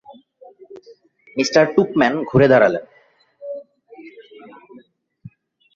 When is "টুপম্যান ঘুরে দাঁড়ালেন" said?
1.75-2.83